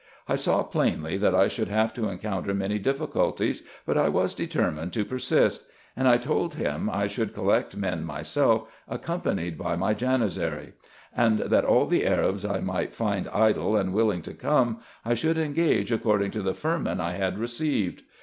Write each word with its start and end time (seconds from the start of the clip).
I 0.27 0.35
saw 0.35 0.63
plainly, 0.63 1.15
that 1.17 1.35
I 1.35 1.47
should 1.47 1.67
have 1.67 1.93
to 1.93 2.09
encounter 2.09 2.55
many 2.55 2.79
difficulties, 2.79 3.61
but 3.85 3.99
I 3.99 4.09
was 4.09 4.33
determined 4.33 4.93
to 4.93 5.05
persist; 5.05 5.67
and 5.95 6.07
I 6.07 6.17
told 6.17 6.55
him, 6.55 6.89
I 6.91 7.05
should 7.05 7.35
collect 7.35 7.77
men 7.77 8.03
myself, 8.03 8.63
accompanied 8.87 9.59
by 9.59 9.75
my 9.75 9.93
Janizary; 9.93 10.73
and 11.15 11.41
that 11.41 11.65
all 11.65 11.85
the 11.85 12.03
Arabs 12.03 12.43
I 12.43 12.61
might 12.61 12.95
find 12.95 13.27
idle 13.27 13.77
and 13.77 13.93
willing 13.93 14.23
to 14.23 14.33
come, 14.33 14.79
I 15.05 15.13
should 15.13 15.37
engage, 15.37 15.91
according 15.91 16.31
to 16.31 16.41
the 16.41 16.55
firman 16.55 16.99
I 16.99 17.11
had 17.11 17.37
received. 17.37 18.01